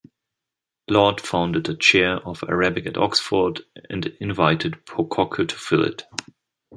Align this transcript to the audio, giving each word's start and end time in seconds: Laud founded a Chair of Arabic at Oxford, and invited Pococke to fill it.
Laud 0.89 1.21
founded 1.21 1.69
a 1.69 1.75
Chair 1.75 2.15
of 2.27 2.43
Arabic 2.49 2.87
at 2.87 2.97
Oxford, 2.97 3.61
and 3.87 4.07
invited 4.19 4.83
Pococke 4.87 5.47
to 5.47 5.55
fill 5.55 5.83
it. 5.83 6.05